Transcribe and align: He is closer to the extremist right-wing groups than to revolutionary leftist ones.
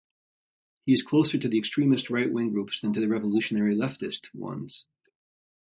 He 0.87 0.93
is 0.93 1.03
closer 1.03 1.37
to 1.37 1.47
the 1.47 1.59
extremist 1.59 2.09
right-wing 2.09 2.49
groups 2.53 2.79
than 2.79 2.91
to 2.93 3.07
revolutionary 3.07 3.75
leftist 3.75 4.33
ones. 4.33 4.87